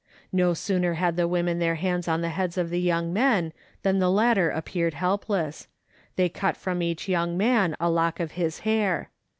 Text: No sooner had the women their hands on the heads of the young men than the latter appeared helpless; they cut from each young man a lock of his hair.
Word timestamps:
No 0.33 0.55
sooner 0.55 0.95
had 0.95 1.15
the 1.15 1.27
women 1.27 1.59
their 1.59 1.75
hands 1.75 2.07
on 2.07 2.21
the 2.21 2.29
heads 2.31 2.57
of 2.57 2.71
the 2.71 2.81
young 2.81 3.13
men 3.13 3.53
than 3.83 3.99
the 3.99 4.09
latter 4.09 4.49
appeared 4.49 4.95
helpless; 4.95 5.67
they 6.15 6.27
cut 6.27 6.57
from 6.57 6.81
each 6.81 7.07
young 7.07 7.37
man 7.37 7.75
a 7.79 7.87
lock 7.87 8.19
of 8.19 8.31
his 8.31 8.61
hair. 8.61 9.11